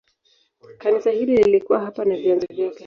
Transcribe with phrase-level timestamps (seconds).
[0.77, 2.79] Kanisa hili lilikuwa hapa na vyanzo vyake.